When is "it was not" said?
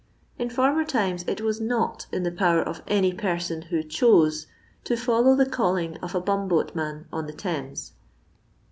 1.27-2.07